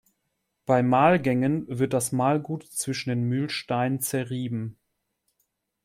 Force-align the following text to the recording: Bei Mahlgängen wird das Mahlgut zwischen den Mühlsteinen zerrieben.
Bei 0.65 0.81
Mahlgängen 0.81 1.65
wird 1.67 1.93
das 1.93 2.11
Mahlgut 2.11 2.63
zwischen 2.63 3.11
den 3.11 3.25
Mühlsteinen 3.25 3.99
zerrieben. 3.99 4.79